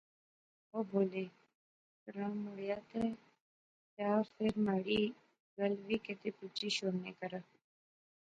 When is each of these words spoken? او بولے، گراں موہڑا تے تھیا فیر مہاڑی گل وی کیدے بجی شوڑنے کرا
او 0.71 0.79
بولے، 0.89 1.23
گراں 2.03 2.33
موہڑا 2.43 2.77
تے 2.89 3.03
تھیا 3.91 4.11
فیر 4.33 4.53
مہاڑی 4.65 5.01
گل 5.57 5.73
وی 5.85 5.97
کیدے 6.05 6.29
بجی 6.37 6.69
شوڑنے 6.75 7.11
کرا 7.19 7.41